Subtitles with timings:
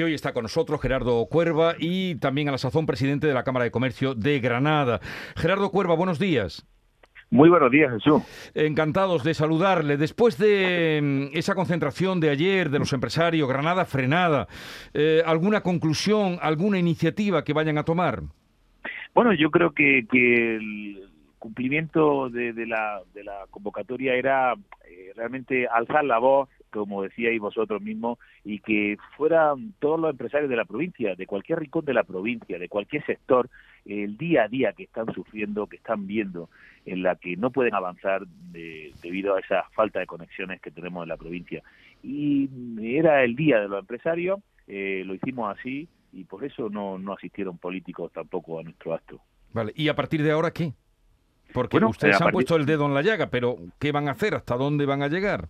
[0.00, 3.42] que hoy está con nosotros, Gerardo Cuerva, y también a la sazón presidente de la
[3.42, 4.98] Cámara de Comercio de Granada.
[5.36, 6.66] Gerardo Cuerva, buenos días.
[7.30, 8.22] Muy buenos días, Jesús.
[8.54, 9.98] Encantados de saludarle.
[9.98, 14.48] Después de mm, esa concentración de ayer de los empresarios, Granada frenada,
[14.94, 18.22] eh, ¿alguna conclusión, alguna iniciativa que vayan a tomar?
[19.14, 24.54] Bueno, yo creo que, el cumplimiento de, la, de la convocatoria era
[24.88, 30.48] eh, realmente alzar la voz, como decíais vosotros mismos, y que fueran todos los empresarios
[30.48, 33.48] de la provincia, de cualquier rincón de la provincia, de cualquier sector,
[33.84, 36.48] el día a día que están sufriendo, que están viendo,
[36.86, 41.08] en la que no pueden avanzar debido a esa falta de conexiones que tenemos en
[41.08, 41.62] la provincia.
[42.02, 42.48] Y
[42.82, 47.12] era el día de los empresarios, eh, lo hicimos así, y por eso no, no
[47.12, 49.20] asistieron políticos tampoco a nuestro acto.
[49.52, 50.72] Vale, ¿y a partir de ahora qué?
[51.52, 54.34] Porque ustedes han puesto el dedo en la llaga, pero ¿qué van a hacer?
[54.34, 55.48] ¿Hasta dónde van a llegar?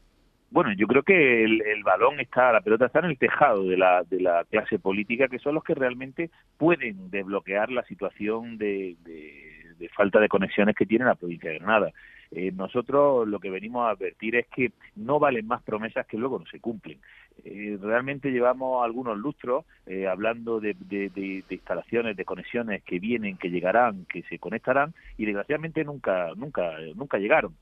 [0.51, 4.03] Bueno, yo creo que el, balón está, la pelota está en el tejado de la,
[4.03, 9.89] de la clase política, que son los que realmente pueden desbloquear la situación de, de,
[9.91, 11.93] falta de conexiones que tiene la provincia de Granada.
[12.33, 16.39] Eh, nosotros lo que venimos a advertir es que no valen más promesas que luego
[16.41, 16.99] no se cumplen.
[17.45, 23.51] Eh, realmente llevamos algunos lustros eh, hablando de, de, instalaciones, de conexiones que vienen, que
[23.51, 27.55] llegarán, que se conectarán y desgraciadamente nunca, nunca, nunca llegaron.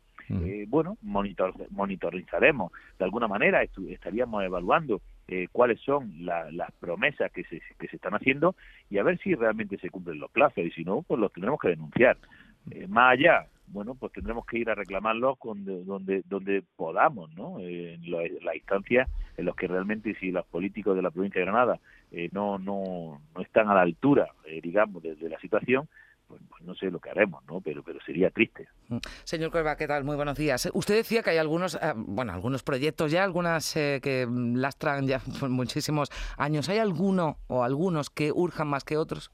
[0.69, 5.01] Bueno, monitor, monitorizaremos de alguna manera, estaríamos evaluando
[5.53, 8.55] cuáles son las promesas que se, que se están haciendo
[8.91, 11.61] y a ver si realmente se cumplen los plazos y si no, pues los tendremos
[11.61, 12.17] que denunciar.
[12.89, 17.61] más allá bueno, pues tendremos que ir a reclamarlos con donde donde podamos, ¿no?
[17.61, 21.79] en las instancias en las que realmente si los políticos de la provincia de Granada
[22.11, 25.89] eh, no, no, no están a la altura, eh, digamos, de, la situación,
[26.29, 27.61] pues, pues, no sé lo que haremos, ¿no?
[27.61, 28.69] Pero, pero sería triste.
[28.89, 28.99] Mm.
[29.25, 30.05] Señor Cuerva, ¿qué tal?
[30.05, 30.71] Muy buenos días.
[30.73, 36.11] Usted decía que hay algunos, eh, bueno, algunos proyectos ya, algunas que lastran ya muchísimos
[36.37, 36.69] años.
[36.69, 39.33] ¿Hay alguno o algunos que urjan más que otros?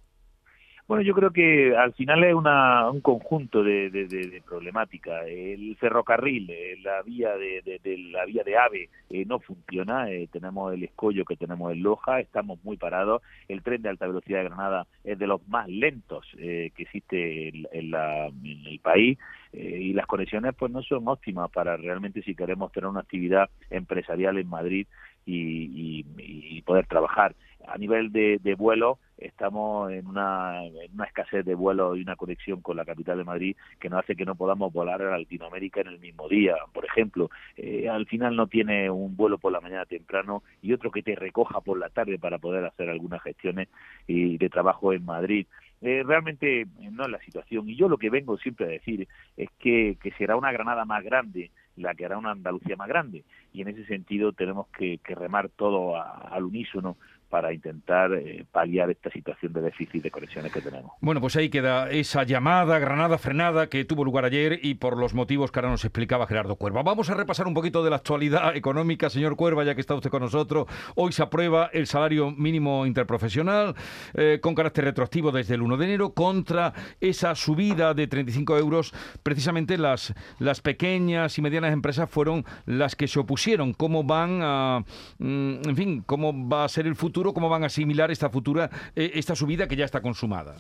[0.87, 5.25] Bueno, yo creo que al final es una, un conjunto de, de, problemática.
[5.25, 7.81] El ferrocarril, eh, la vía de,
[8.13, 10.11] la vía de AVE eh, no funciona.
[10.11, 13.23] Eh, tenemos el escollo que tenemos en Loja, estamos muy parados.
[13.49, 17.67] El tren de alta velocidad de Granada es de los más lentos que existe en,
[17.73, 19.19] el país
[19.53, 24.37] y las conexiones pues no son óptimas para realmente si queremos tener una actividad empresarial
[24.37, 24.87] en Madrid
[25.27, 27.35] y, y poder trabajar
[27.67, 30.61] a nivel de, de vuelo estamos en una,
[31.07, 34.25] escasez de vuelos y una conexión con la capital de Madrid que nos hace que
[34.25, 36.57] no podamos volar a Latinoamérica en el mismo día.
[36.73, 40.91] Por ejemplo, eh, al final no tiene un vuelo por la mañana temprano y otro
[40.91, 43.69] que te recoja por la tarde para poder hacer algunas gestiones
[44.07, 45.47] y de trabajo en Madrid.
[45.81, 47.69] Eh, realmente no es la situación.
[47.69, 51.05] Y yo lo que vengo siempre a decir es que, que será una Granada más
[51.05, 53.25] grande la que hará una Andalucía más grande.
[53.53, 56.97] Y en ese sentido tenemos que, remar todo al unísono
[57.35, 60.93] para intentar eh, paliar esta situación de déficit de conexiones que tenemos.
[61.01, 65.15] Bueno, pues ahí queda esa llamada Granada frenada que tuvo lugar ayer y por los
[65.15, 66.85] motivos que ahora nos explicaba Gerardo Cuerva.
[66.85, 70.11] Vamos a repasar un poquito de la actualidad económica, señor Cuerva, ya que está usted
[70.11, 70.69] con nosotros.
[70.95, 73.75] Hoy se aprueba el salario mínimo interprofesional
[74.15, 78.95] eh, con carácter retroactivo desde el 1 de enero contra esa subida de 35 euros.
[79.25, 83.73] Precisamente las, las pequeñas y medianas empresas fueron las que se opusieron.
[83.73, 84.85] ¿Cómo van a,
[85.19, 87.24] mm, en fin, cómo va a ser el futuro?
[87.33, 90.57] ¿Cómo van a asimilar esta futura, eh, esta subida que ya está consumada?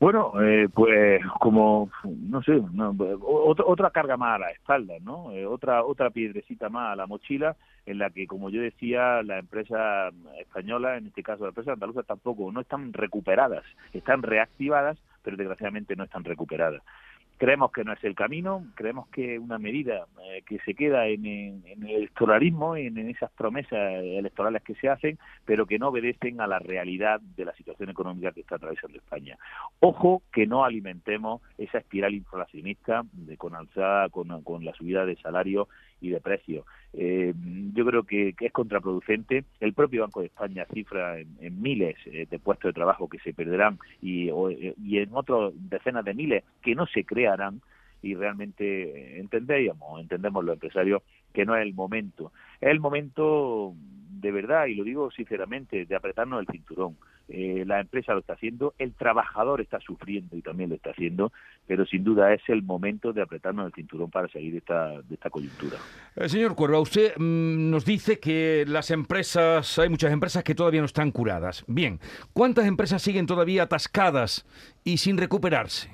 [0.00, 2.58] Bueno, eh, pues como, no sé,
[3.22, 5.30] otra, carga más a la espalda, ¿no?
[5.32, 7.54] Eh, otra, otra piedrecita más a la mochila
[7.84, 10.08] en la que, como yo decía, la empresa
[10.40, 13.62] española, en este caso la empresa andaluza, tampoco, no están recuperadas,
[13.92, 16.82] están reactivadas, pero desgraciadamente no están recuperadas.
[17.40, 21.24] Creemos que no es el camino, creemos que una medida eh, que se queda en,
[21.24, 23.72] el electoralismo, en, esas promesas
[24.04, 28.32] electorales que se hacen, pero que no obedecen a la realidad de la situación económica
[28.32, 29.38] que está atravesando España.
[29.78, 35.16] Ojo que no alimentemos esa espiral inflacionista de, con alzada, con, con la subida de
[35.16, 35.66] salario
[36.00, 36.64] y de precios.
[36.92, 37.32] Eh,
[37.74, 39.44] yo creo que, es contraproducente.
[39.60, 43.32] El propio Banco de España cifra en, miles eh, de puestos de trabajo que se
[43.32, 44.30] perderán y,
[44.82, 47.60] y en otras decenas de miles que no se crearán
[48.02, 51.02] y realmente entendemos, entendemos los empresarios
[51.32, 52.32] que no es el momento.
[52.60, 53.74] Es el momento
[54.20, 56.96] de verdad, y lo digo sinceramente, de apretarnos el cinturón.
[57.32, 61.32] Eh, la empresa lo está haciendo, el trabajador está sufriendo y también lo está haciendo,
[61.64, 65.14] pero sin duda es el momento de apretarnos el cinturón para salir de esta, de
[65.14, 65.76] esta coyuntura.
[66.16, 70.80] Eh, señor Cuerva, usted mm, nos dice que las empresas, hay muchas empresas que todavía
[70.80, 71.64] no están curadas.
[71.68, 72.00] Bien,
[72.32, 74.44] ¿cuántas empresas siguen todavía atascadas
[74.82, 75.88] y sin recuperarse?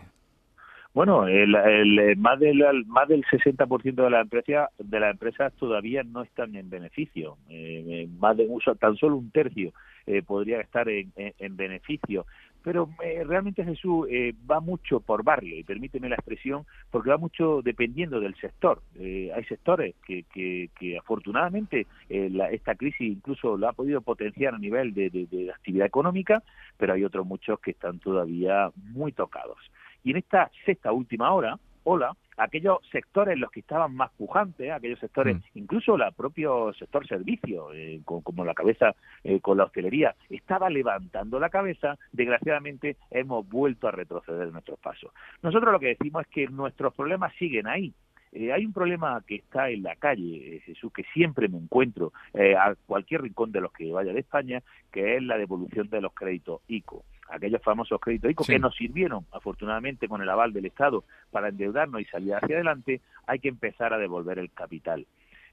[0.94, 6.02] Bueno, el, el, más del más del 60% de las empresas de las empresas todavía
[6.02, 7.36] no están en beneficio.
[7.50, 9.74] Eh, eh, más de uso, tan solo un tercio
[10.06, 12.26] eh, podría estar en, en, beneficio.
[12.62, 17.16] Pero eh, realmente Jesús eh, va mucho por barrio, y permíteme la expresión, porque va
[17.16, 18.82] mucho dependiendo del sector.
[18.98, 24.58] hay sectores que, que, que afortunadamente la, esta crisis incluso lo ha podido potenciar a
[24.58, 26.42] nivel de, de, de actividad económica,
[26.76, 29.58] pero hay otros muchos que están todavía muy tocados.
[30.04, 31.58] Y en esta sexta última hora,
[31.88, 35.58] hola, aquellos sectores en los que estaban más pujantes, aquellos sectores, mm.
[35.58, 41.38] incluso el propio sector servicio, eh, como la cabeza eh, con la hostelería, estaba levantando
[41.38, 45.12] la cabeza, desgraciadamente hemos vuelto a retroceder nuestros pasos.
[45.42, 47.94] Nosotros lo que decimos es que nuestros problemas siguen ahí,
[48.32, 52.74] eh, hay un problema que está en la calle, Jesús, que siempre me encuentro a
[52.86, 54.60] cualquier rincón de los que vaya de España,
[54.90, 59.26] que es la devolución de los créditos ICO aquellos famosos créditos ICO que nos sirvieron,
[59.32, 63.92] afortunadamente, con el aval del Estado para endeudarnos y salir hacia adelante, hay que empezar
[63.92, 65.06] a devolver el capital.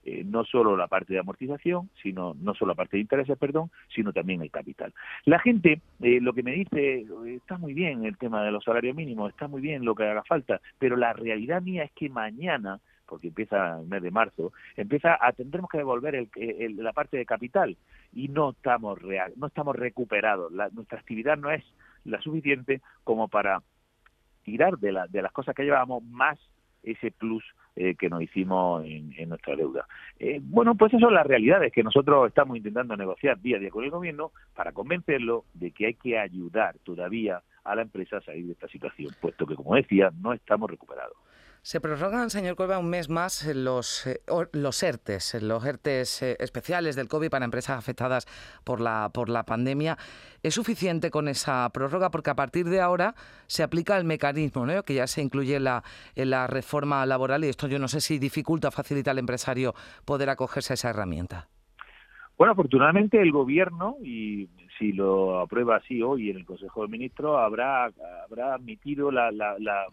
[0.06, 3.72] Eh, no solo la parte de amortización, sino no solo la parte de intereses, perdón,
[3.88, 4.94] sino también el capital.
[5.24, 8.98] La gente eh, lo que me dice está muy bien el tema de los salarios
[8.98, 12.82] mínimos, está muy bien lo que haga falta, pero la realidad mía es que mañana
[13.14, 16.30] porque empieza el mes de marzo, empieza a tendremos que devolver el,
[16.78, 17.78] la parte de capital
[18.12, 20.52] y no estamos real, no estamos recuperados.
[20.74, 21.64] nuestra actividad no es
[22.06, 23.62] la suficiente como para
[24.42, 26.40] tirar de, la, de las cosas que llevábamos más
[26.82, 27.44] ese plus
[27.76, 29.86] eh, que nos hicimos en, nuestra deuda.
[30.18, 33.60] Eh, bueno, pues eso es la realidad, es que nosotros estamos intentando negociar día a
[33.60, 38.18] día con el gobierno para convencerlo de que hay que ayudar todavía a la empresa
[38.18, 41.16] a salir de esta situación, puesto que, como decía, no estamos recuperados.
[41.66, 44.20] Se prorrogan, señor Cueva, un mes más los, eh,
[44.52, 48.28] los ERTES, los ERTES eh, especiales del COVID para empresas afectadas
[48.66, 49.98] por la, por la pandemia.
[50.44, 52.12] ¿Es suficiente con esa prórroga?
[52.12, 53.16] Porque a partir de ahora
[53.48, 54.84] se aplica el mecanismo ¿no?
[54.84, 55.84] que ya se incluye en la,
[56.16, 59.74] en la reforma laboral y esto yo no sé si dificulta o facilita al empresario
[60.04, 61.48] poder acogerse a esa herramienta.
[62.38, 67.40] Bueno, afortunadamente el gobierno, y si lo aprueba así hoy en el Consejo de Ministros,
[67.40, 67.86] habrá,
[68.26, 69.88] habrá admitido la, la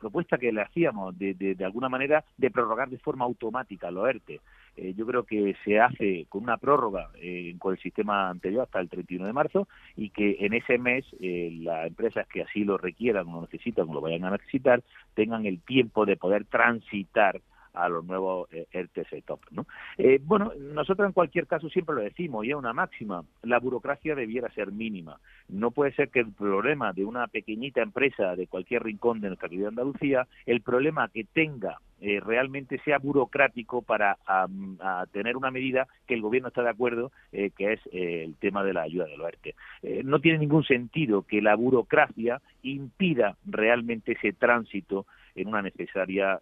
[0.00, 4.40] propuesta que le hacíamos de, de, alguna manera de prorrogar de forma automática los ERTE.
[4.76, 8.80] Eh, yo creo que se hace con una prórroga eh, con el sistema anterior hasta
[8.80, 12.78] el 31 de marzo y que en ese mes eh, las empresas que así lo
[12.78, 14.82] requieran o lo necesitan o lo vayan a necesitar
[15.14, 17.40] tengan el tiempo de poder transitar
[17.74, 19.40] a los nuevos eh, RTC Top.
[19.50, 19.66] ¿no?
[19.98, 24.14] Eh, bueno, nosotros en cualquier caso siempre lo decimos, y es una máxima, la burocracia
[24.14, 25.20] debiera ser mínima.
[25.48, 29.48] No puede ser que el problema de una pequeñita empresa de cualquier rincón de nuestra
[29.48, 34.16] querida Andalucía, el problema que tenga eh, realmente sea burocrático para
[35.12, 38.82] tener una medida que el gobierno está de acuerdo, que es el tema de la
[38.82, 39.54] ayuda de los ERTE.
[40.04, 46.40] no tiene ningún sentido que la burocracia impida realmente ese tránsito en una necesaria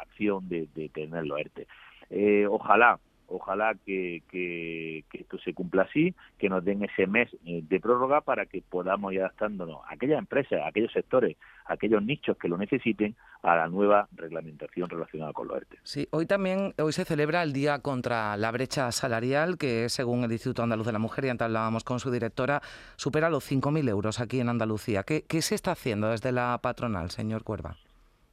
[0.00, 1.66] acción de, de tenerlo ERTE.
[2.10, 2.98] Eh, ojalá,
[3.28, 8.22] ojalá que, que, esto se cumpla así, que nos den ese mes eh, de prórroga
[8.22, 11.36] para que podamos ir adaptándonos a aquellas empresas, a aquellos sectores,
[11.66, 15.78] a aquellos nichos que lo necesiten a la nueva reglamentación relacionada con los ERTE.
[15.82, 20.32] Sí, hoy también hoy se celebra el Día contra la Brecha Salarial, que según el
[20.32, 22.62] Instituto Andaluz de la Mujer, y antes hablábamos con su directora,
[22.96, 25.02] supera los 5.000 euros aquí en Andalucía.
[25.02, 27.76] ¿Qué, ¿Qué se está haciendo desde la patronal, señor Cuerva?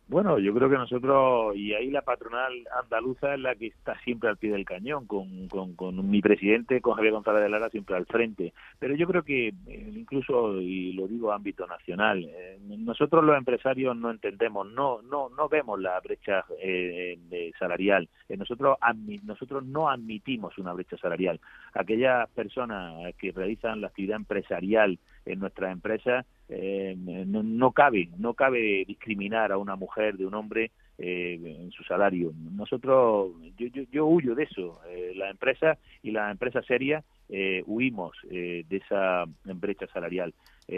[0.08, 4.30] Bueno, yo creo que nosotros, y ahí la patronal andaluza es la que está siempre
[4.30, 8.06] al pie del cañón, con, con, mi presidente, con Javier González de Lara, siempre al
[8.06, 8.54] frente.
[8.78, 13.36] Pero yo creo que, eh, incluso, y lo digo a ámbito nacional, eh, nosotros los
[13.36, 18.08] empresarios no entendemos, no no no vemos la brecha eh, salarial.
[18.30, 18.78] nosotros,
[19.24, 21.40] nosotros no admitimos una brecha salarial.
[21.74, 28.86] Aquellas personas que realizan la actividad empresarial en nuestras empresas, eh, no, cabe, no cabe
[28.86, 32.32] discriminar a una mujer de un hombre eh, en su salario.
[32.56, 34.80] Nosotros, yo, yo, yo huyo de eso.
[34.88, 40.34] Eh, la empresa y la empresa seria eh, huimos de esa brecha salarial.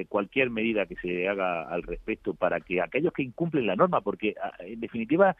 [0.09, 4.33] cualquier medida que se haga al respecto para que aquellos que incumplen la norma, porque
[4.41, 5.35] ah, en definitiva,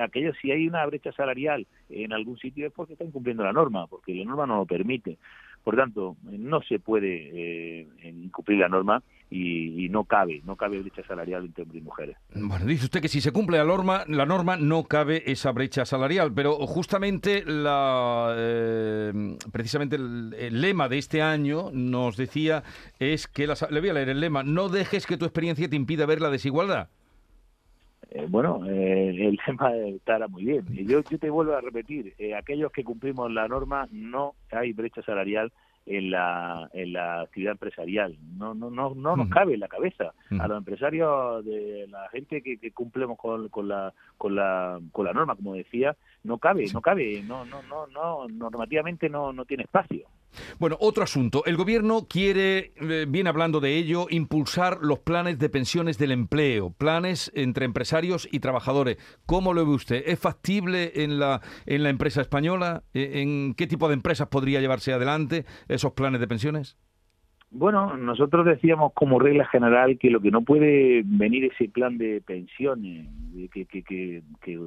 [0.00, 3.86] aquellos si hay una brecha salarial en algún sitio es porque están incumpliendo la norma,
[3.86, 5.18] porque la norma no lo permite.
[5.64, 9.02] Por tanto, no se puede incumplir la norma
[9.32, 12.16] y, no cabe, no cabe brecha salarial entre hombres y mujeres.
[12.34, 15.84] Bueno, dice usted que si se cumple la norma, la norma no cabe esa brecha
[15.84, 22.62] salarial, pero justamente la, eh, precisamente el, lema de este año nos decía
[22.98, 26.06] es que, le voy a leer el lema, no dejes que tu experiencia te impida
[26.06, 26.88] ver la desigualdad.
[28.10, 30.66] Eh, bueno, eh, el lema estará muy bien.
[30.86, 35.52] Yo, yo te vuelvo a repetir, aquellos que cumplimos la norma no hay brecha salarial
[35.86, 38.16] en la, en la actividad empresarial.
[38.36, 40.12] No, no, no, no nos cabe en la cabeza.
[40.38, 45.04] A los empresarios, de la gente que, que cumplemos con, con, la, con, la, con
[45.04, 49.44] la norma, como decía, no cabe, no cabe, no, no, no, no, normativamente no, no
[49.44, 50.06] tiene espacio.
[50.58, 51.44] Bueno, otro asunto.
[51.44, 56.70] El gobierno quiere, eh, viene hablando de ello, impulsar los planes de pensiones del empleo,
[56.70, 58.98] planes entre empresarios y trabajadores.
[59.26, 60.02] ¿Cómo lo ve usted?
[60.06, 62.84] ¿Es factible en la, en la empresa española?
[62.94, 66.76] ¿E, ¿En qué tipo de empresas podría llevarse adelante esos planes de pensiones?
[67.54, 72.22] Bueno, nosotros decíamos como regla general que lo que no puede venir ese plan de
[72.22, 73.06] pensiones
[73.52, 74.58] que, que, que, que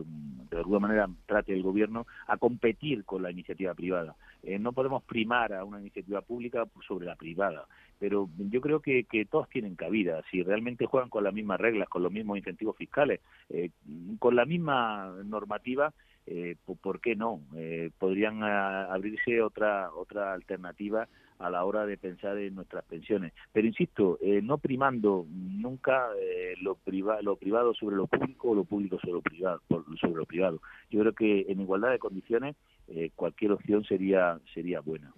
[0.52, 4.16] de alguna manera trate el gobierno a competir con la iniciativa privada.
[4.44, 7.66] Eh, no podemos primar a una iniciativa pública sobre la privada,
[7.98, 10.22] pero yo creo que, que todos tienen cabida.
[10.30, 13.72] Si realmente juegan con las mismas reglas, con los mismos incentivos fiscales, eh,
[14.20, 15.92] con la misma normativa,
[16.28, 17.42] eh, ¿por qué no?
[17.56, 21.08] Eh, podrían ah, abrirse otra otra alternativa
[21.40, 23.34] a la hora de pensar en nuestras pensiones.
[23.52, 28.56] Pero insisto, eh, no primando nunca eh, lo, priva lo privado sobre lo público o
[28.56, 29.62] lo público sobre lo privado.
[30.00, 30.62] Sobre lo privado.
[30.90, 32.56] Yo creo que en igualdad de condiciones
[32.88, 35.12] eh, cualquier opción sería sería buena.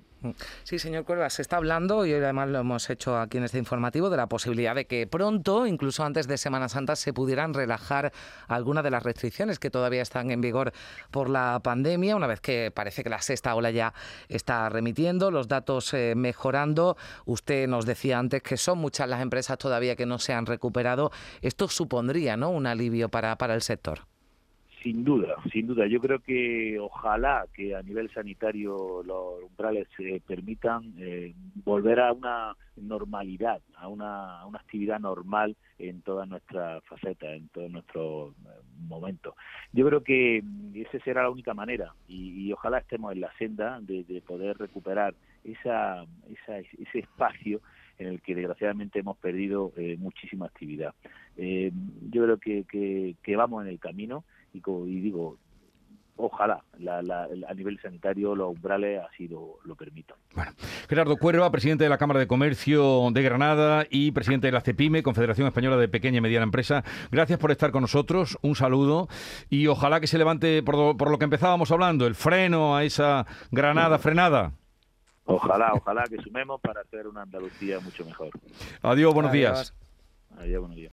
[0.63, 4.09] Sí, señor Cuervas, se está hablando, y además lo hemos hecho aquí en este informativo,
[4.09, 8.11] de la posibilidad de que pronto, incluso antes de Semana Santa, se pudieran relajar
[8.47, 10.73] algunas de las restricciones que todavía están en vigor
[11.11, 13.93] por la pandemia, una vez que parece que la sexta ola ya
[14.27, 16.97] está remitiendo, los datos eh, mejorando.
[17.25, 21.11] Usted nos decía antes que son muchas las empresas todavía que no se han recuperado.
[21.41, 22.49] Esto supondría ¿no?
[22.49, 24.01] un alivio para, para el sector.
[24.87, 25.85] Sin duda, sin duda.
[25.85, 31.33] Yo creo que ojalá que a nivel sanitario los umbrales se permitan eh,
[31.65, 37.67] volver a una normalidad, a una, una, actividad normal en toda nuestra faceta, en todo
[37.67, 39.35] nuestro eh, momento.
[39.73, 40.41] Yo creo que
[40.73, 46.05] esa será la única manera y, ojalá estemos en la senda de, poder recuperar esa,
[46.29, 47.59] esa, ese espacio
[47.99, 50.93] en el que desgraciadamente hemos perdido eh, muchísima actividad.
[51.35, 54.23] yo creo que, que vamos en el camino
[54.53, 55.37] y, digo,
[56.17, 60.17] ojalá a nivel sanitario los umbrales así lo, lo permitan.
[60.33, 60.51] Bueno,
[60.89, 65.03] Gerardo Cuerva, presidente de la Cámara de Comercio de Granada y presidente de la CEPIME,
[65.03, 69.07] Confederación Española de Pequeña y Mediana Empresa, gracias por estar con nosotros, un saludo
[69.49, 73.99] y ojalá que se levante por, lo, que empezábamos hablando, el freno a esa Granada
[73.99, 74.53] frenada.
[75.25, 78.29] Ojalá, ojalá que sumemos para hacer una Andalucía mucho mejor.
[78.81, 79.73] Adiós, buenos días.
[80.37, 80.85] Adiós, buenos días.